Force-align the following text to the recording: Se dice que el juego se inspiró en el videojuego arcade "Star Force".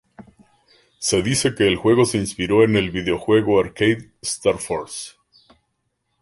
Se 0.97 1.21
dice 1.21 1.53
que 1.53 1.67
el 1.67 1.75
juego 1.75 2.05
se 2.05 2.17
inspiró 2.17 2.63
en 2.63 2.75
el 2.75 2.89
videojuego 2.89 3.59
arcade 3.59 4.11
"Star 4.23 4.57
Force". 4.57 5.11